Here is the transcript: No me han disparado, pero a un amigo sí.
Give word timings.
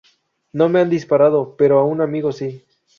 No 0.51 0.67
me 0.67 0.79
han 0.79 0.89
disparado, 0.89 1.55
pero 1.55 1.77
a 1.77 1.83
un 1.83 2.01
amigo 2.01 2.31
sí. 2.31 2.65